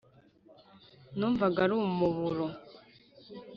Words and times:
numvaga 1.17 1.59
ari 1.65 1.73
umuburo 1.77 2.45